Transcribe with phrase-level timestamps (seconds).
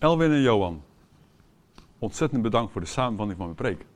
[0.00, 0.82] Elwin en Johan,
[1.98, 3.86] ontzettend bedankt voor de samenvatting van mijn preek.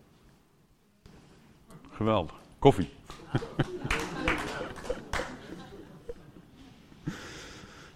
[1.91, 2.35] Geweldig.
[2.59, 2.89] Koffie.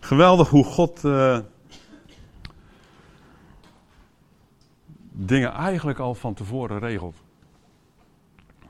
[0.01, 1.39] Geweldig hoe God uh,
[5.11, 7.17] dingen eigenlijk al van tevoren regelt.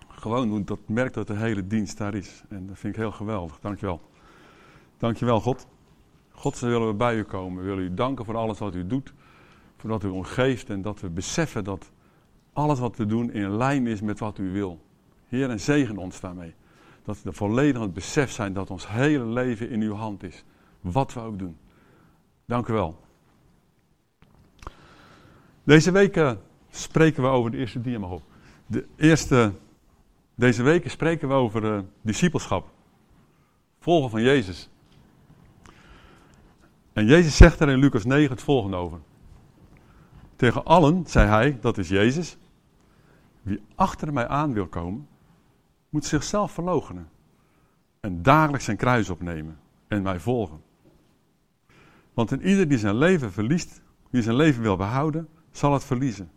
[0.09, 2.43] Gewoon dat merkt dat de hele dienst daar is.
[2.49, 3.59] En dat vind ik heel geweldig.
[3.61, 4.01] Dankjewel.
[4.97, 5.67] Dankjewel God.
[6.31, 7.63] God, ze willen we bij u komen.
[7.63, 9.13] We willen u danken voor alles wat u doet.
[9.83, 11.91] Wat u ons geeft en dat we beseffen dat
[12.53, 14.81] alles wat we doen in lijn is met wat u wil.
[15.29, 16.55] Heer, en zegen ons daarmee.
[17.03, 20.45] Dat we volledig het besef zijn dat ons hele leven in uw hand is.
[20.81, 21.57] Wat we ook doen.
[22.45, 23.01] Dank u wel.
[25.65, 26.33] Deze week uh,
[26.71, 28.23] spreken we over de eerste dia op.
[28.67, 29.53] De eerste,
[30.35, 32.71] deze weken spreken we over uh, discipelschap.
[33.81, 34.69] Volgen van Jezus.
[36.93, 38.99] En Jezus zegt er in Lucas 9 het volgende over.
[40.39, 42.37] Tegen allen, zei hij, dat is Jezus,
[43.43, 45.09] wie achter mij aan wil komen,
[45.89, 47.09] moet zichzelf verloochenen
[48.01, 49.59] en dagelijks zijn kruis opnemen
[49.89, 50.63] en mij volgen.
[52.15, 56.31] Want in ieder die zijn leven verliest, wie zijn leven wil behouden, zal het verliezen.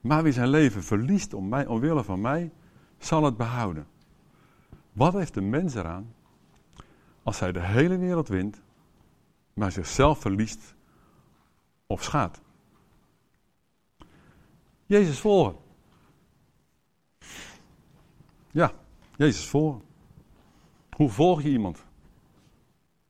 [0.00, 2.52] Maar wie zijn leven verliest om mij, omwille van mij,
[2.98, 3.86] zal het behouden.
[4.92, 6.14] Wat heeft de mens eraan
[7.22, 8.62] als hij de hele wereld wint,
[9.54, 10.74] maar zichzelf verliest
[11.86, 12.42] of schaadt?
[14.86, 15.56] Jezus volgen.
[18.50, 18.72] Ja,
[19.16, 19.82] Jezus volgen.
[20.96, 21.84] Hoe volg je iemand?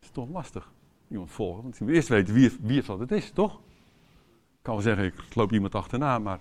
[0.00, 0.72] Is toch lastig,
[1.08, 1.62] iemand volgen.
[1.62, 3.52] Want je moet eerst weten wie, wie het, het is, toch?
[3.54, 6.40] Ik kan wel zeggen, ik loop iemand achterna, maar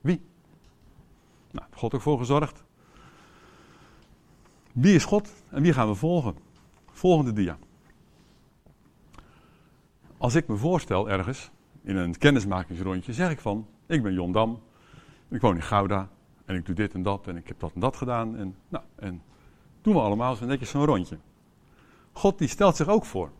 [0.00, 0.20] wie?
[1.50, 2.64] Nou, God ook voor gezorgd.
[4.72, 6.36] Wie is God en wie gaan we volgen?
[6.90, 7.58] Volgende dia.
[10.18, 11.50] Als ik me voorstel ergens,
[11.82, 14.62] in een kennismakingsrondje, zeg ik van, ik ben Jon Dam,
[15.28, 16.08] ik woon in Gouda
[16.44, 18.36] en ik doe dit en dat en ik heb dat en dat gedaan.
[18.36, 19.22] En, nou, en
[19.82, 21.18] doen we allemaal zo netjes zo'n rondje.
[22.12, 23.30] God die stelt zich ook voor.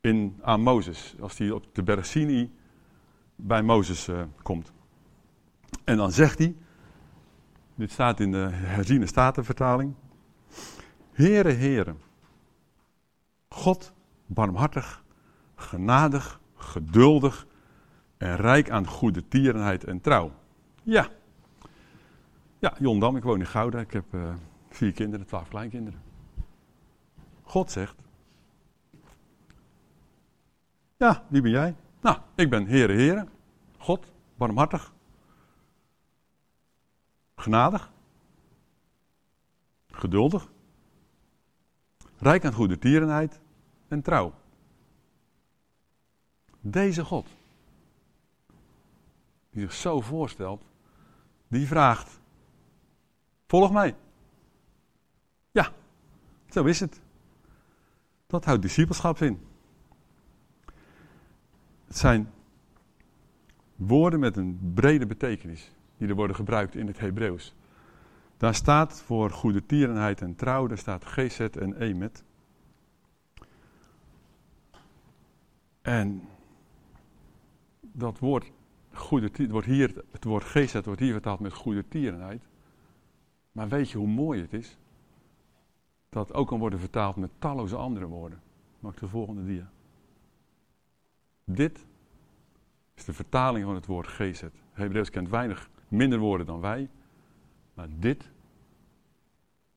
[0.00, 2.52] In, aan Mozes, als hij op de berg Sinai
[3.36, 4.72] bij Mozes uh, komt.
[5.84, 6.56] En dan zegt hij,
[7.74, 9.94] dit staat in de herziene statenvertaling.
[11.12, 11.94] Here, Here,
[13.48, 13.92] God
[14.26, 15.04] barmhartig,
[15.54, 17.46] genadig, geduldig
[18.24, 20.32] en rijk aan goede tierenheid en trouw.
[20.82, 21.08] Ja.
[22.58, 23.80] Ja, Jon Dam, ik woon in Gouda.
[23.80, 24.34] Ik heb uh,
[24.68, 26.02] vier kinderen, twaalf kleinkinderen.
[27.42, 28.02] God zegt.
[30.96, 31.74] Ja, wie ben jij?
[32.00, 33.26] Nou, ik ben Heere Heere.
[33.78, 34.92] God, barmhartig.
[37.36, 37.90] Genadig.
[39.90, 40.50] Geduldig.
[42.18, 43.40] Rijk aan goede tierenheid
[43.88, 44.34] en trouw.
[46.60, 47.28] Deze God
[49.54, 50.62] die zich zo voorstelt,
[51.48, 52.20] die vraagt:
[53.46, 53.96] Volg mij.
[55.50, 55.72] Ja,
[56.48, 57.00] zo is het.
[58.26, 59.46] Dat houdt discipelschap in.
[61.86, 62.30] Het zijn
[63.76, 67.54] woorden met een brede betekenis die er worden gebruikt in het Hebreeuws.
[68.36, 72.24] Daar staat voor goede tierenheid en trouw, daar staat gezet en emet.
[75.82, 76.28] En
[77.80, 78.50] dat woord
[78.96, 82.42] goede het wordt hier, het woord geest wordt hier vertaald met goede tierenheid.
[83.52, 84.76] Maar weet je hoe mooi het is?
[86.08, 88.42] Dat ook kan worden vertaald met talloze andere woorden.
[88.78, 89.70] Maak de volgende dia.
[91.44, 91.86] Dit
[92.94, 94.44] is de vertaling van het woord geest.
[94.72, 96.88] Hebreeuws kent weinig minder woorden dan wij.
[97.74, 98.30] Maar dit,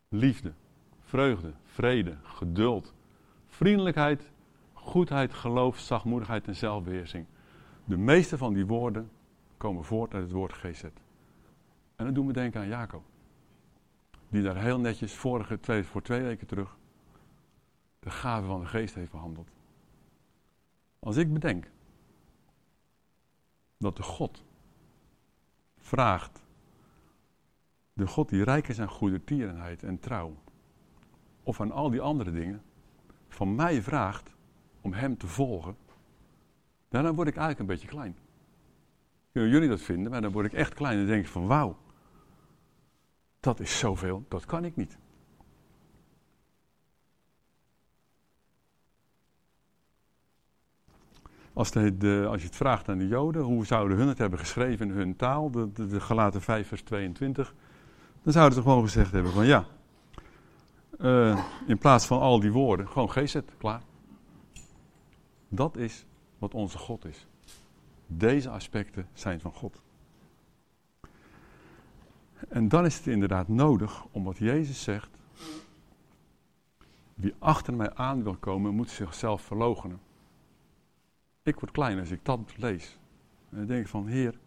[0.09, 0.53] liefde,
[1.01, 2.93] vreugde, vrede, geduld,
[3.47, 4.31] vriendelijkheid,
[4.73, 7.25] goedheid, geloof, zachtmoedigheid en zelfbeheersing.
[7.87, 9.11] De meeste van die woorden
[9.57, 11.01] komen voort uit het woord gezet.
[11.95, 13.03] En dat doen we denken aan Jacob.
[14.29, 16.77] Die daar heel netjes vorige twee, voor twee weken terug
[17.99, 19.49] de gave van de geest heeft behandeld.
[20.99, 21.71] Als ik bedenk
[23.77, 24.43] dat de God
[25.77, 26.45] vraagt,
[27.93, 30.35] de God die rijk is aan goede tierenheid en trouw,
[31.43, 32.63] of aan al die andere dingen,
[33.27, 34.35] van mij vraagt
[34.81, 35.77] om hem te volgen,
[36.89, 38.17] dan word ik eigenlijk een beetje klein.
[39.31, 41.77] Kunnen jullie dat vinden, maar dan word ik echt klein en denk ik van wauw,
[43.39, 44.97] dat is zoveel, dat kan ik niet.
[51.53, 54.89] Als, de, als, je het vraagt aan de Joden, hoe zouden hun het hebben geschreven
[54.89, 57.53] in hun taal, de, de, Galaten 5 vers 22,
[58.23, 59.65] dan zouden ze gewoon gezegd hebben van ja,
[60.99, 63.81] uh, in plaats van al die woorden, gewoon geest klaar.
[65.49, 66.06] Dat is
[66.37, 67.27] wat onze God is.
[68.07, 69.81] Deze aspecten zijn van God.
[72.49, 75.09] En dan is het inderdaad nodig om wat Jezus zegt.
[77.13, 79.99] Wie achter mij aan wil komen, moet zichzelf verloochenen.
[81.43, 82.97] Ik word klein als ik dat lees.
[83.49, 84.39] En dan denk ik van, Heer,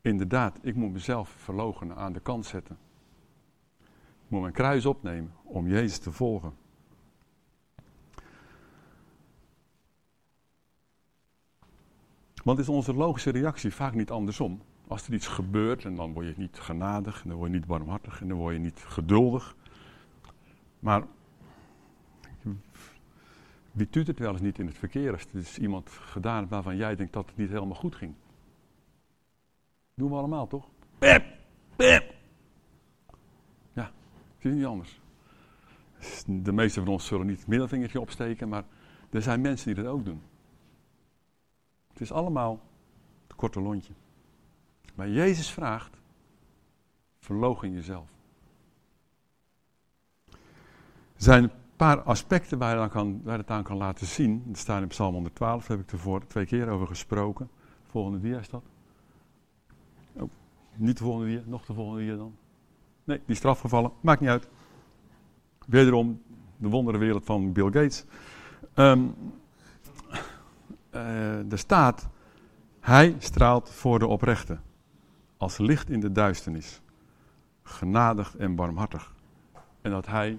[0.00, 2.78] inderdaad, ik moet mezelf verloochenen, aan de kant zetten.
[4.24, 6.54] Ik moet mijn kruis opnemen om Jezus te volgen.
[12.44, 14.60] Want is onze logische reactie vaak niet andersom.
[14.88, 17.66] Als er iets gebeurt en dan word je niet genadig, en dan word je niet
[17.66, 19.56] barmhartig en dan word je niet geduldig.
[20.78, 21.02] Maar
[23.72, 26.96] wie het wel eens niet in het verkeer als er is iemand gedaan waarvan jij
[26.96, 28.14] denkt dat het niet helemaal goed ging?
[29.94, 30.68] Doen we allemaal toch?
[33.72, 33.92] Ja,
[34.36, 35.00] het is niet anders.
[36.26, 38.64] De meeste van ons zullen niet het middelvingertje opsteken, maar
[39.10, 40.22] er zijn mensen die dat ook doen.
[41.94, 42.60] Het is allemaal
[43.26, 43.92] het korte lontje.
[44.94, 46.00] Maar Jezus vraagt,
[47.18, 48.08] verloog in jezelf.
[50.26, 54.42] Er zijn een paar aspecten waar je, dan kan, waar het aan kan laten zien.
[54.46, 57.50] Dat staat in Psalm 112, daar heb ik ervoor twee keer over gesproken.
[57.86, 58.62] volgende dia is dat.
[60.12, 60.30] Oh,
[60.74, 62.34] niet de volgende dia, nog de volgende dia dan.
[63.04, 64.48] Nee, die is eraf gevallen, maakt niet uit.
[65.66, 66.22] Wederom
[66.56, 68.04] de wonderenwereld van Bill Gates.
[68.74, 69.14] Um,
[71.50, 72.08] er staat,
[72.80, 74.58] hij straalt voor de oprechte,
[75.36, 76.80] als licht in de duisternis,
[77.62, 79.14] genadig en barmhartig.
[79.80, 80.38] En dat hij,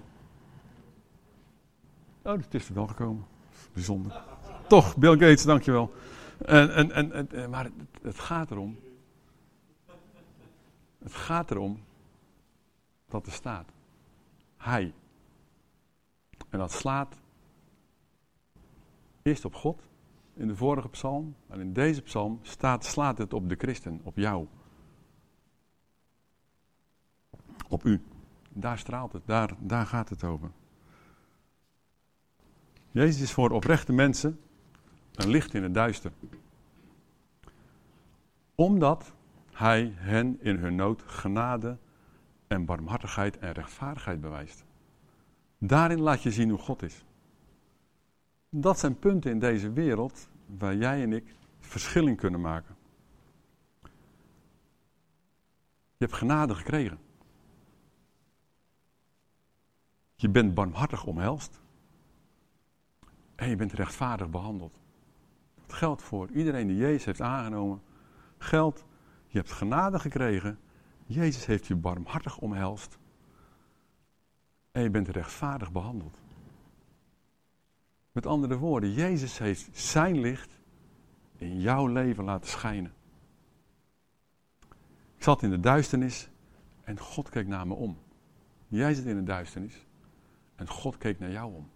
[2.22, 3.26] oh, het is er wel gekomen,
[3.72, 4.22] bijzonder.
[4.68, 5.92] Toch, Bill Gates, dankjewel.
[6.44, 7.72] En, en, en, en, maar het,
[8.02, 8.78] het gaat erom,
[10.98, 11.80] het gaat erom
[13.08, 13.72] dat er staat,
[14.56, 14.94] hij.
[16.48, 17.14] En dat slaat
[19.22, 19.82] eerst op God
[20.36, 21.34] in de vorige psalm.
[21.48, 24.46] En in deze psalm staat, slaat het op de christen, op jou.
[27.68, 28.02] Op u.
[28.48, 30.50] Daar straalt het, daar, daar gaat het over.
[32.90, 34.40] Jezus is voor oprechte mensen
[35.14, 36.12] een licht in het duister.
[38.54, 39.14] Omdat
[39.52, 41.78] hij hen in hun nood genade
[42.46, 44.64] en barmhartigheid en rechtvaardigheid bewijst.
[45.58, 47.04] Daarin laat je zien hoe God is.
[48.48, 50.28] Dat zijn punten in deze wereld
[50.58, 52.76] waar jij en ik verschil in kunnen maken.
[55.96, 56.98] Je hebt genade gekregen.
[60.14, 61.60] Je bent barmhartig omhelst.
[63.34, 64.80] En je bent rechtvaardig behandeld.
[65.54, 67.82] Dat geldt voor iedereen die Jezus heeft aangenomen.
[68.38, 68.84] Geldt,
[69.26, 70.58] je hebt genade gekregen.
[71.06, 72.98] Jezus heeft je barmhartig omhelst.
[74.72, 76.20] En je bent rechtvaardig behandeld.
[78.16, 80.58] Met andere woorden, Jezus heeft zijn licht
[81.36, 82.92] in jouw leven laten schijnen.
[85.16, 86.28] Ik zat in de duisternis
[86.84, 87.98] en God keek naar me om.
[88.68, 89.86] Jij zit in de duisternis
[90.54, 91.68] en God keek naar jou om.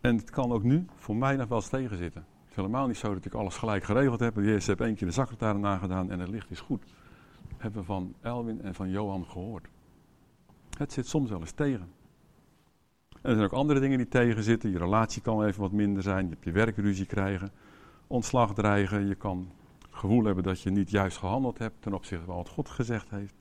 [0.00, 2.20] En het kan ook nu voor mij nog wel eens tegenzitten.
[2.40, 4.36] Het is helemaal niet zo dat ik alles gelijk geregeld heb.
[4.36, 6.82] Jezus heeft één keer de zaklantaarn nagedaan en het licht is goed.
[7.48, 9.68] Dat hebben we van Elwin en van Johan gehoord.
[10.80, 11.92] Het zit soms wel eens tegen.
[13.08, 14.70] En er zijn ook andere dingen die tegenzitten.
[14.70, 16.24] Je relatie kan even wat minder zijn.
[16.24, 17.52] Je hebt je werkruzie krijgen.
[18.06, 19.06] Ontslag dreigen.
[19.06, 19.50] Je kan
[19.90, 23.34] gevoel hebben dat je niet juist gehandeld hebt ten opzichte van wat God gezegd heeft.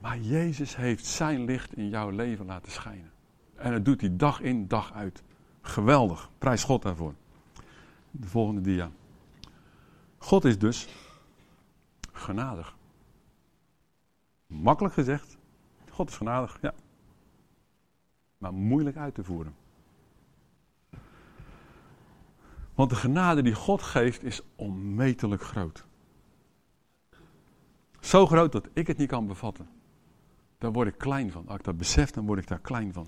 [0.00, 3.10] Maar Jezus heeft zijn licht in jouw leven laten schijnen.
[3.54, 5.22] En dat doet hij dag in, dag uit.
[5.60, 6.30] Geweldig.
[6.38, 7.14] Prijs God daarvoor.
[8.10, 8.90] De volgende dia.
[10.18, 10.88] God is dus
[12.12, 12.76] genadig.
[14.46, 15.40] Makkelijk gezegd,
[15.92, 16.74] God is genadig, ja.
[18.38, 19.54] Maar moeilijk uit te voeren.
[22.74, 25.84] Want de genade die God geeft is onmetelijk groot.
[28.00, 29.68] Zo groot dat ik het niet kan bevatten.
[30.58, 31.48] Daar word ik klein van.
[31.48, 33.06] Als ik dat besef, dan word ik daar klein van.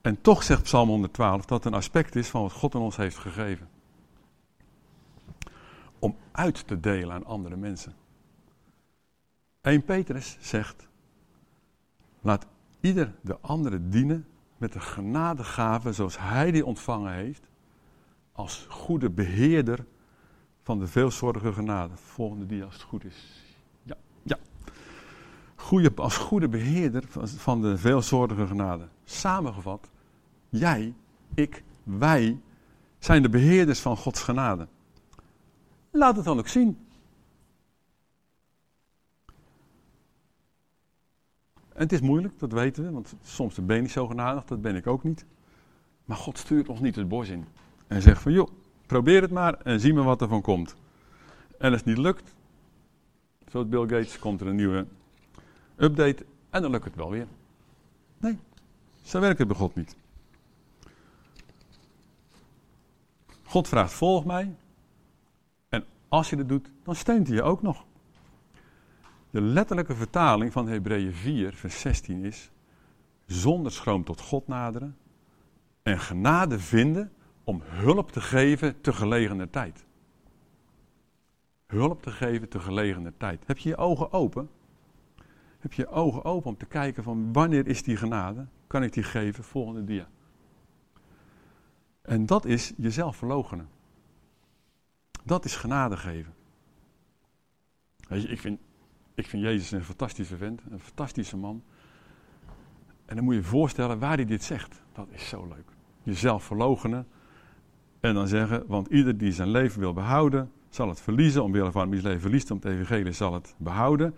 [0.00, 3.18] En toch zegt Psalm 112 dat een aspect is van wat God aan ons heeft
[3.18, 3.68] gegeven.
[5.98, 7.94] Om uit te delen aan andere mensen.
[9.60, 10.88] 1 Petrus zegt,
[12.22, 12.46] Laat
[12.80, 14.26] ieder de andere dienen
[14.56, 17.48] met de genadegave zoals hij die ontvangen heeft,
[18.32, 19.84] als goede beheerder
[20.62, 21.96] van de veelzorgige genade.
[21.96, 23.42] Volgende die als het goed is.
[23.82, 24.38] Ja, ja.
[25.54, 28.88] Goeie, als goede beheerder van de veelzorgige genade.
[29.04, 29.90] Samengevat,
[30.48, 30.94] jij,
[31.34, 32.40] ik, wij
[32.98, 34.68] zijn de beheerders van Gods genade.
[35.90, 36.78] Laat het dan ook zien.
[41.82, 44.14] En het is moeilijk, dat weten we, want soms ben je niet zo
[44.46, 45.24] dat ben ik ook niet.
[46.04, 47.44] Maar God stuurt ons niet het bos in.
[47.86, 48.48] En zegt van, joh,
[48.86, 50.76] probeer het maar en zie maar wat er van komt.
[51.58, 52.34] En als het niet lukt,
[53.46, 54.86] zoals Bill Gates, komt er een nieuwe
[55.76, 57.26] update en dan lukt het wel weer.
[58.18, 58.38] Nee,
[59.02, 59.96] zo werkt het bij God niet.
[63.42, 64.54] God vraagt, volg mij.
[65.68, 67.84] En als je dat doet, dan steunt hij je ook nog.
[69.32, 72.50] De letterlijke vertaling van Hebreeën 4, vers 16 is:
[73.26, 74.96] zonder schroom tot God naderen
[75.82, 77.12] en genade vinden
[77.44, 79.84] om hulp te geven te gelegener tijd.
[81.66, 83.46] Hulp te geven te gelegener tijd.
[83.46, 84.50] Heb je je ogen open?
[85.58, 88.46] Heb je je ogen open om te kijken van wanneer is die genade?
[88.66, 89.44] Kan ik die geven?
[89.44, 90.08] Volgende dia.
[92.02, 93.68] En dat is jezelf verloochenen.
[95.24, 96.34] Dat is genade geven.
[98.08, 98.60] Weet je, ik vind,
[99.14, 101.62] ik vind Jezus een fantastische vent, een fantastische man.
[103.04, 104.82] En dan moet je je voorstellen waar hij dit zegt.
[104.92, 105.68] Dat is zo leuk.
[106.02, 107.06] Jezelf verloochenen
[108.00, 111.42] en dan zeggen, want ieder die zijn leven wil behouden, zal het verliezen.
[111.42, 114.14] Omwille van wie zijn leven verliest, om het evangelie zal het behouden.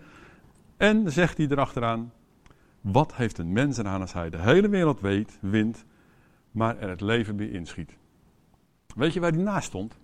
[0.77, 2.11] En zegt hij erachteraan,
[2.81, 5.85] wat heeft een mens eraan als hij de hele wereld weet, wint,
[6.51, 7.97] maar er het leven bij inschiet?
[8.95, 9.97] Weet je waar hij naast stond?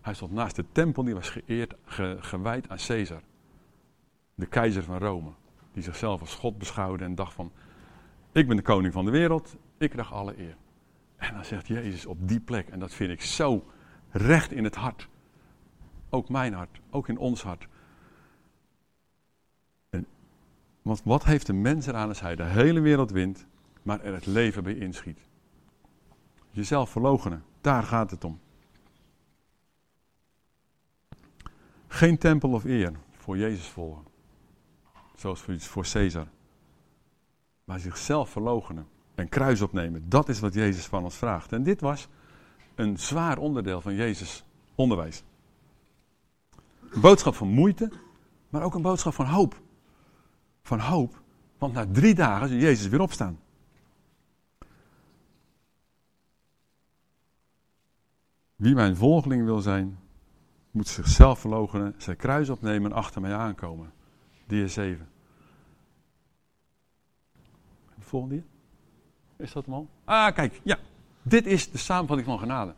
[0.00, 1.74] Hij stond naast de tempel die was geëerd,
[2.20, 3.22] gewijd aan Caesar.
[4.34, 5.30] De keizer van Rome.
[5.72, 7.52] Die zichzelf als God beschouwde en dacht van,
[8.32, 10.56] ik ben de koning van de wereld, ik krijg alle eer.
[11.16, 13.64] En dan zegt Jezus op die plek, en dat vind ik zo
[14.10, 15.08] recht in het hart.
[16.10, 17.68] Ook mijn hart, ook in ons hart.
[19.90, 20.06] En,
[20.82, 23.46] want wat heeft de mens eraan als hij de hele wereld wint,
[23.82, 25.20] maar er het leven bij inschiet?
[26.50, 28.40] Jezelf verloochenen, daar gaat het om.
[31.88, 34.11] Geen tempel of eer voor Jezus volgen.
[35.14, 36.26] Zoals voor Caesar.
[37.64, 40.08] Maar zichzelf verloochenen en kruis opnemen.
[40.08, 41.52] Dat is wat Jezus van ons vraagt.
[41.52, 42.08] En dit was
[42.74, 45.22] een zwaar onderdeel van Jezus' onderwijs.
[46.90, 47.90] Een boodschap van moeite,
[48.48, 49.60] maar ook een boodschap van hoop.
[50.62, 51.22] Van hoop,
[51.58, 53.38] want na drie dagen zal Jezus weer opstaan.
[58.56, 59.98] Wie mijn volgeling wil zijn,
[60.70, 63.92] moet zichzelf verloochenen, zijn kruis opnemen en achter mij aankomen.
[64.52, 65.08] Die 7.
[67.94, 68.44] De volgende hier.
[69.36, 69.88] Is dat hem al?
[70.04, 70.78] Ah, kijk, ja.
[71.22, 72.74] Dit is de samenvatting van genade.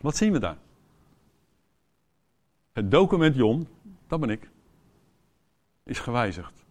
[0.00, 0.56] Wat zien we daar?
[2.72, 3.68] Het document Jon,
[4.06, 4.50] dat ben ik,
[5.82, 6.64] is gewijzigd.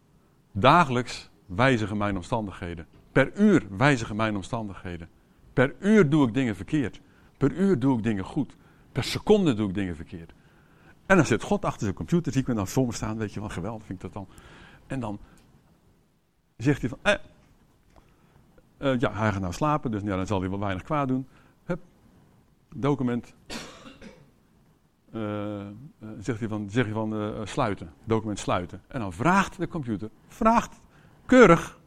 [0.51, 2.87] Dagelijks wijzigen mijn omstandigheden.
[3.11, 5.09] Per uur wijzigen mijn omstandigheden.
[5.57, 7.01] Per uur doe ik dingen verkeerd.
[7.37, 8.55] Per uur doe ik dingen goed.
[8.91, 10.33] Per seconde doe ik dingen verkeerd.
[11.05, 13.39] En dan zit God achter zijn computer, zie ik me dan voor staan, weet je
[13.39, 14.27] wel, geweldig vind ik dat dan.
[14.87, 15.19] En dan
[16.57, 17.13] zegt hij van, eh,
[18.77, 21.27] uh, ja, hij gaat nou slapen, dus ja, dan zal hij wel weinig kwaad doen.
[21.63, 21.79] Hup,
[22.75, 23.33] document.
[25.13, 25.67] Uh,
[26.19, 28.81] zegt hij van, zeg hij van sluiten, document sluiten.
[28.87, 30.81] En dan vraagt de computer, vraagt
[31.25, 31.79] keurig,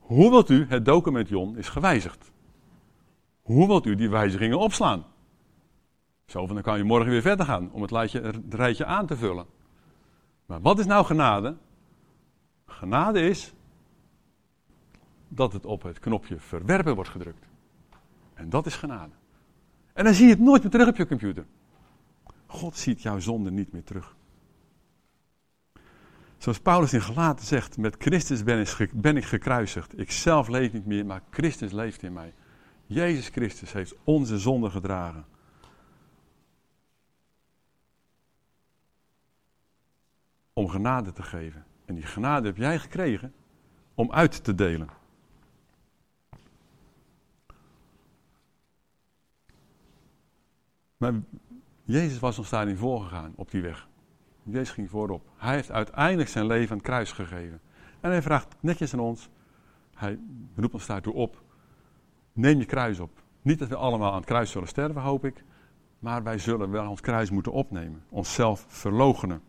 [0.00, 2.34] hoe wilt u het document Jon is gewijzigd?
[3.46, 5.04] Hoe wilt u die wijzigingen opslaan?
[6.26, 9.06] Zo van, dan kan je morgen weer verder gaan om het, lijtje, het rijtje aan
[9.06, 9.46] te vullen.
[10.46, 11.56] Maar wat is nou genade?
[12.66, 13.54] Genade is
[15.28, 17.46] dat het op het knopje verwerpen wordt gedrukt.
[18.34, 19.12] En dat is genade.
[19.92, 21.46] En dan zie je het nooit meer terug op je computer.
[22.46, 24.16] God ziet jouw zonde niet meer terug.
[26.38, 29.98] Zoals Paulus in Galaten zegt, met Christus ben ik, ben ik gekruisigd.
[29.98, 32.32] Ik zelf leef niet meer, maar Christus leeft in mij.
[32.86, 35.24] Jezus Christus heeft onze zonde gedragen.
[40.58, 41.64] om genade te geven.
[41.84, 43.34] En die genade heb jij gekregen
[43.94, 44.88] om uit te delen.
[50.96, 51.12] Maar
[51.84, 53.88] Jezus was ons daarin voorgegaan op die weg.
[54.42, 55.28] Jezus ging voorop.
[55.36, 57.60] Hij heeft uiteindelijk zijn leven aan het kruis gegeven.
[58.00, 59.28] En hij vraagt netjes aan ons,
[59.94, 60.18] hij
[60.54, 61.42] roept ons daartoe op,
[62.36, 63.22] neem je kruis op.
[63.42, 65.44] Niet dat we allemaal aan het kruis zullen sterven, hoop ik,
[65.98, 69.42] maar wij zullen wel ons kruis moeten opnemen, onszelf verloochenen.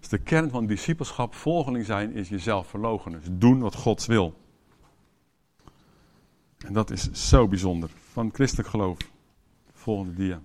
[0.00, 3.18] Dus de kern van discipelschap, volgeling zijn, is jezelf verloochenen.
[3.20, 4.34] Dus doen wat God wil.
[6.58, 7.90] En dat is zo bijzonder.
[8.12, 8.98] Van christelijk geloof.
[9.72, 10.40] Volgende dia.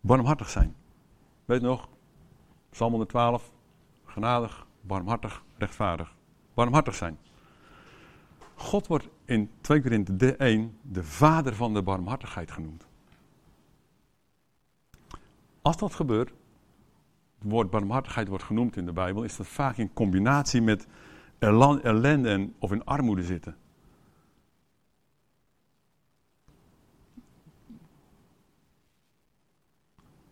[0.00, 0.74] Barmhartig zijn.
[1.44, 1.88] Weet nog?
[2.70, 3.52] Psalm 112.
[4.04, 6.16] Genadig, barmhartig, rechtvaardig.
[6.54, 7.18] Barmhartig zijn.
[8.54, 12.86] God wordt in 2 Korinthe 1 de vader van de barmhartigheid genoemd.
[15.62, 16.32] Als dat gebeurt,
[17.38, 20.86] het woord barmhartigheid wordt genoemd in de Bijbel, is dat vaak in combinatie met
[21.38, 23.56] ellende en, of in armoede zitten.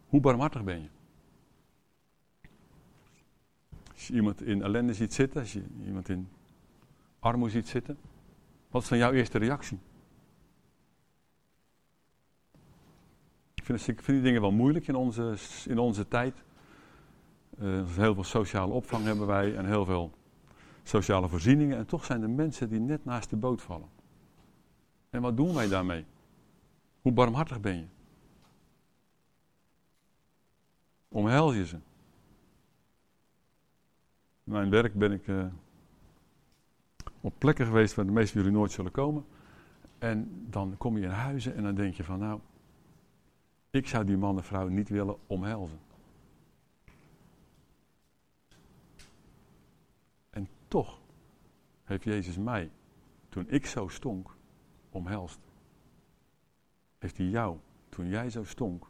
[0.07, 0.89] Hoe barmhartig ben je?
[4.07, 6.29] Als je iemand in ellende ziet zitten, als je iemand in
[7.19, 7.99] armoede ziet zitten,
[8.71, 9.79] wat is dan jouw eerste reactie?
[13.55, 15.37] Ik vind, vind die dingen wel moeilijk in onze,
[15.67, 16.43] in onze tijd.
[17.59, 20.13] Uh, heel veel sociale opvang hebben wij en heel veel
[20.83, 21.77] sociale voorzieningen.
[21.77, 23.89] En toch zijn er mensen die net naast de boot vallen.
[25.11, 26.05] En wat doen wij daarmee?
[27.03, 27.87] Hoe barmhartig ben je?
[31.09, 31.79] Omhels je ze?
[34.47, 35.47] In mijn werk ben ik uh,
[37.21, 39.25] op plekken geweest waar de meeste van jullie nooit zullen komen.
[39.99, 42.41] En dan kom je in huizen en dan denk je van nou,
[43.71, 45.79] ik zou die man en vrouw niet willen omhelzen.
[50.31, 51.01] En toch
[51.85, 52.71] heeft Jezus mij,
[53.29, 54.37] toen ik zo stonk,
[54.91, 55.41] omhelst.
[56.99, 58.87] Heeft hij jou, toen jij zo stonk,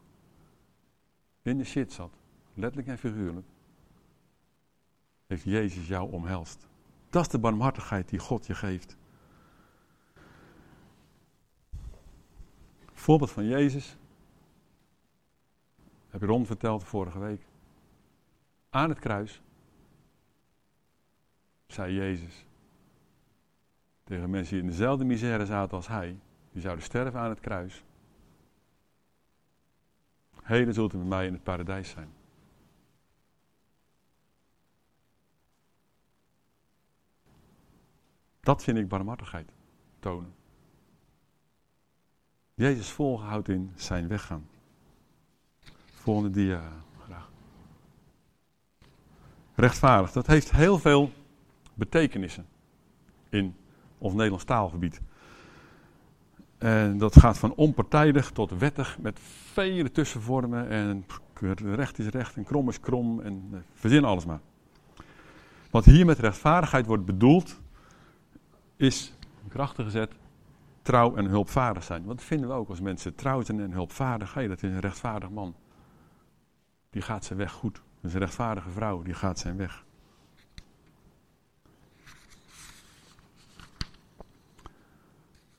[1.41, 2.13] in de shit zat,
[2.53, 3.47] letterlijk en figuurlijk,
[5.27, 6.67] heeft Jezus jou omhelst.
[7.09, 8.97] Dat is de barmhartigheid die God je geeft.
[12.93, 13.97] Voorbeeld van Jezus.
[16.09, 17.45] Heb je rond verteld vorige week.
[18.69, 19.41] Aan het kruis
[21.67, 22.45] zei Jezus
[24.03, 26.19] tegen mensen die in dezelfde misère zaten als hij.
[26.51, 27.83] Die zouden sterven aan het kruis.
[30.43, 32.09] Heden zult u met mij in het paradijs zijn.
[38.47, 39.51] Dat vind ik barmhartigheid
[39.99, 40.33] tonen.
[42.53, 44.47] Jezus volgen houdt in zijn weggaan.
[45.93, 46.61] Volgende dia
[47.03, 47.29] graag.
[49.55, 51.11] Rechtvaardig, dat heeft heel veel
[51.73, 52.45] betekenissen
[53.29, 53.55] in
[53.97, 55.01] ons Nederlands taalgebied.
[56.57, 59.19] En dat gaat van onpartijdig tot wettig met
[59.51, 60.69] vele tussenvormen.
[60.69, 61.05] En
[61.75, 64.41] recht is recht en krom is krom en eh, verzin alles maar.
[65.69, 67.59] Wat hier met rechtvaardigheid wordt bedoeld,
[68.77, 69.13] is
[69.47, 70.11] krachtig gezet
[70.81, 72.05] trouw en hulpvaardig zijn.
[72.05, 74.33] Want dat vinden we ook als mensen trouw zijn en hulpvaardig.
[74.33, 75.55] Hey, dat is een rechtvaardig man.
[76.89, 77.81] Die gaat zijn weg goed.
[78.01, 79.85] Een rechtvaardige vrouw, die gaat zijn weg.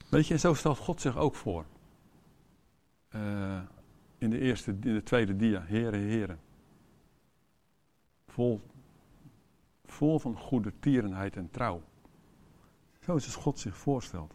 [0.08, 1.64] Weet je, zo stelt God zich ook voor.
[3.10, 3.60] Uh,
[4.18, 6.40] in, de eerste, in de tweede dia, heren, heren.
[8.26, 8.60] Vol,
[9.84, 11.82] vol van goede tierenheid en trouw.
[13.08, 14.34] Zo is God zich voorstelt.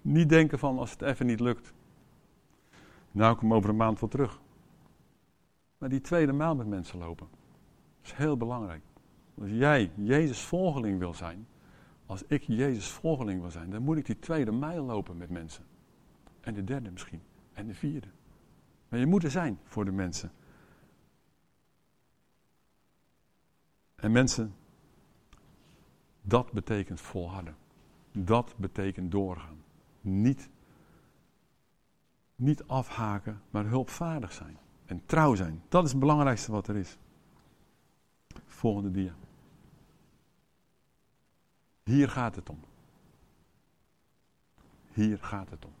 [0.00, 1.72] Niet denken van als het even niet lukt.
[3.10, 4.40] Nou, ik kom over een maand wel terug.
[5.78, 7.28] Maar die tweede maal met mensen lopen.
[7.30, 8.82] Dat is heel belangrijk.
[9.40, 11.46] Als jij Jezus volgeling wil zijn,
[12.06, 15.64] als ik Jezus volgeling wil zijn, dan moet ik die tweede mijl lopen met mensen.
[16.40, 17.22] En de derde misschien.
[17.52, 18.08] En de vierde.
[18.88, 20.32] Maar je moet er zijn voor de mensen.
[23.94, 24.54] En mensen,
[26.22, 27.56] dat betekent volharden.
[28.12, 29.62] Dat betekent doorgaan.
[30.00, 30.50] Niet,
[32.36, 34.58] niet afhaken, maar hulpvaardig zijn.
[34.84, 35.62] En trouw zijn.
[35.68, 36.98] Dat is het belangrijkste wat er is.
[38.46, 39.14] Volgende dia.
[41.82, 42.60] Hier gaat het om.
[44.92, 45.72] Hier gaat het om.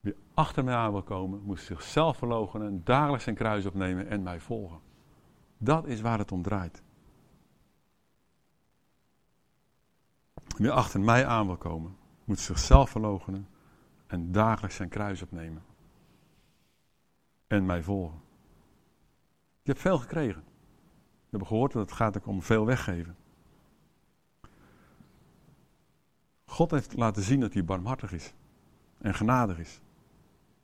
[0.00, 4.40] Wie achter mij aan wil komen, moet zichzelf verloochenen, dagelijks zijn kruis opnemen en mij
[4.40, 4.80] volgen.
[5.58, 6.82] Dat is waar het om draait.
[10.56, 13.48] Wie achter mij aan wil komen, moet zichzelf verloochenen
[14.06, 15.62] en dagelijks zijn kruis opnemen.
[17.46, 18.20] En mij volgen.
[19.62, 20.42] Je hebt veel gekregen.
[20.42, 23.16] We hebben gehoord dat het gaat om veel weggeven.
[26.46, 28.34] God heeft laten zien dat hij barmhartig is.
[28.98, 29.80] En genadig is.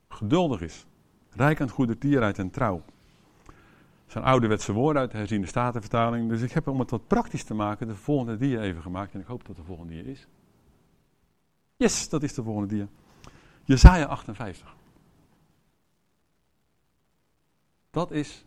[0.07, 0.85] Geduldig is.
[1.29, 2.83] Rijk aan goede tierheid en trouw.
[4.09, 6.29] Zijn ouderwetse woorden uit de herziende statenvertaling.
[6.29, 9.13] Dus ik heb om het wat praktisch te maken de volgende dia even gemaakt.
[9.13, 10.27] En ik hoop dat de volgende dia is.
[11.75, 12.87] Yes, dat is de volgende dia.
[13.63, 14.75] Jezaja 58.
[17.91, 18.45] Dat is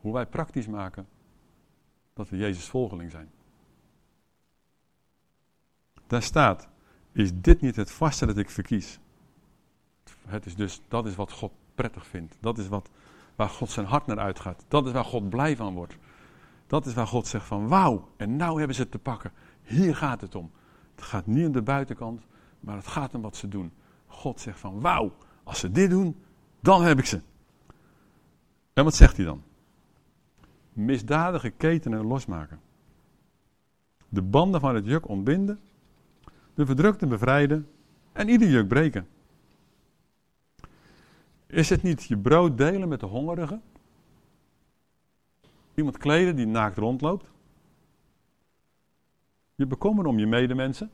[0.00, 1.08] hoe wij praktisch maken
[2.12, 3.30] dat we Jezus volgeling zijn.
[6.06, 6.68] Daar staat,
[7.12, 8.98] is dit niet het vaste dat ik verkies?
[10.26, 12.36] Het is dus, dat is wat God prettig vindt.
[12.40, 12.90] Dat is wat,
[13.36, 14.64] waar God zijn hart naar uitgaat.
[14.68, 15.96] Dat is waar God blij van wordt.
[16.66, 19.32] Dat is waar God zegt van wauw, en nou hebben ze het te pakken.
[19.62, 20.50] Hier gaat het om.
[20.94, 22.26] Het gaat niet om de buitenkant,
[22.60, 23.72] maar het gaat om wat ze doen.
[24.06, 25.12] God zegt van wauw,
[25.44, 26.16] als ze dit doen,
[26.60, 27.20] dan heb ik ze.
[28.72, 29.42] En wat zegt hij dan?
[30.72, 32.60] Misdadige ketenen losmaken.
[34.08, 35.60] De banden van het juk ontbinden.
[36.54, 37.68] De verdrukten bevrijden.
[38.12, 39.06] En ieder juk breken.
[41.56, 43.62] Is het niet je brood delen met de hongerigen?
[45.74, 47.30] Iemand kleden die naakt rondloopt?
[49.54, 50.90] Je bekommeren om je medemensen?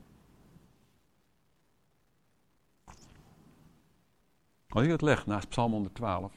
[4.68, 6.35] Als ik het leg naast Psalm 112,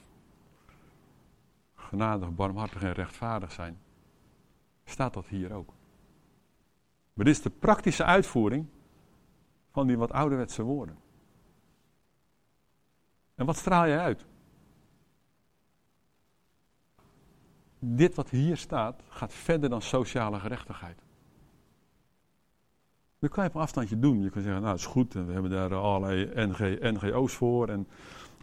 [1.74, 3.78] genadig, barmhartig en rechtvaardig zijn,
[4.84, 5.72] staat dat hier ook.
[7.12, 8.66] Maar dit is de praktische uitvoering
[9.70, 11.04] van die wat ouderwetse woorden.
[13.36, 14.24] En wat straal jij uit?
[17.78, 21.02] Dit wat hier staat gaat verder dan sociale gerechtigheid.
[23.18, 24.22] Dat kan je op een afstandje doen.
[24.22, 27.88] Je kan zeggen, nou dat is goed, we hebben daar allerlei NG, NGO's voor en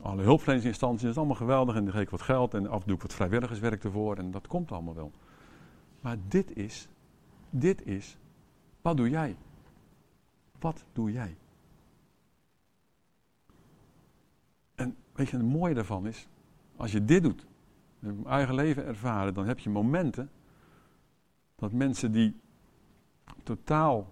[0.02, 1.02] alle hulpverleningsinstanties.
[1.02, 3.84] Dat is allemaal geweldig en dan geef ik wat geld en af en wat vrijwilligerswerk
[3.84, 5.12] ervoor en dat komt allemaal wel.
[6.02, 6.88] Maar dit is,
[7.50, 8.18] dit is,
[8.82, 9.38] wat doe jij?
[10.60, 11.38] Wat doe jij?
[14.76, 16.28] En weet je, het mooie daarvan is,
[16.76, 17.47] als je dit doet, ik
[18.02, 20.32] mijn eigen leven ervaren, dan heb je momenten
[21.56, 22.41] dat mensen die
[23.43, 24.08] totaal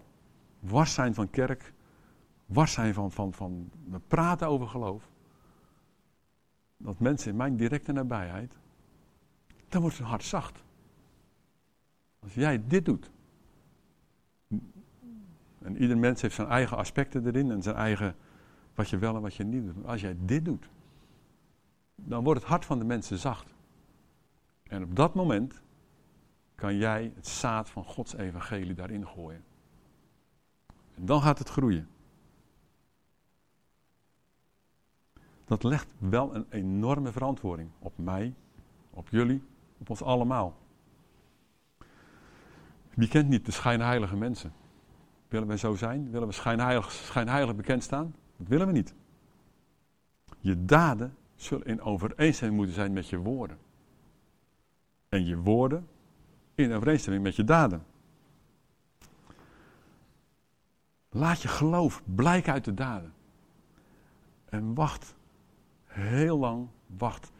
[0.60, 1.72] wars zijn van kerk,
[2.46, 5.10] wars zijn van, van, van we praten over geloof,
[6.76, 8.58] dat mensen in mijn directe nabijheid,
[9.68, 10.64] dan wordt hun hart zacht.
[12.18, 13.10] Als jij dit doet,
[15.58, 18.14] en ieder mens heeft zijn eigen aspecten erin en zijn eigen
[18.74, 19.86] wat je wel en wat je niet doet.
[19.86, 20.68] Als jij dit doet,
[22.04, 23.54] dan wordt het hart van de mensen zacht.
[24.62, 25.62] En op dat moment
[26.54, 29.44] kan jij het zaad van Gods evangelie daarin gooien.
[30.94, 31.88] En dan gaat het groeien.
[35.44, 38.34] Dat legt wel een enorme verantwoording op mij,
[38.90, 39.42] op jullie,
[39.78, 40.56] op ons allemaal.
[42.94, 44.52] Wie kent niet de schijnheilige mensen?
[45.28, 46.10] Willen wij zo zijn?
[46.10, 48.14] Willen we schijnheilig, schijnheilig bekend staan?
[48.36, 48.94] Dat willen we niet.
[50.38, 53.58] Je daden zullen in overeenstemming moeten zijn met je woorden.
[55.08, 55.88] En je woorden
[56.54, 57.84] in overeenstemming met je daden.
[61.08, 63.12] Laat je geloof blijken uit de daden.
[64.44, 65.14] En wacht
[65.84, 67.30] heel lang, wacht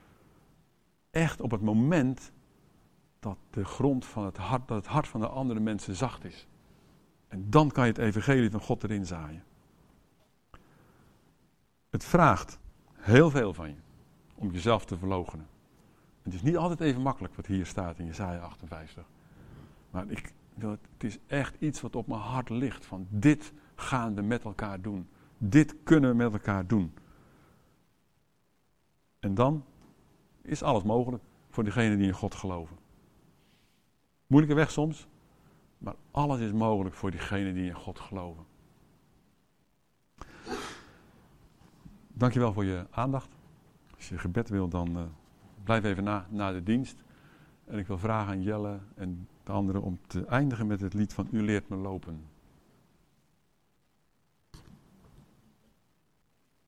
[1.11, 2.33] echt op het moment
[3.21, 6.47] dat de grond van het hart, dat het hart van de andere mensen zacht is.
[7.29, 9.45] En dan kan je het evangelie van God erin zaaien.
[11.91, 12.59] Het vraagt
[12.93, 13.77] heel veel van je
[14.43, 15.47] om jezelf te verloochenen.
[16.23, 19.05] Het is niet altijd even makkelijk wat hier staat in Jesaja 58.
[19.91, 22.87] Maar ik, het is echt iets wat op mijn hart ligt.
[22.87, 25.09] Van dit gaan we met elkaar doen.
[25.39, 26.95] Dit kunnen we met elkaar doen.
[29.21, 29.65] En dan
[30.43, 32.77] is alles mogelijk voor diegenen die in God geloven.
[34.27, 35.07] Moeilijke weg soms,
[35.79, 38.45] maar alles is mogelijk voor diegenen die in God geloven.
[42.09, 43.42] Dankjewel voor je aandacht.
[44.03, 45.03] Als je gebed wil, dan uh,
[45.65, 47.03] blijf even na, na de dienst.
[47.65, 51.13] En ik wil vragen aan Jelle en de anderen om te eindigen met het lied
[51.13, 52.25] van U leert me lopen.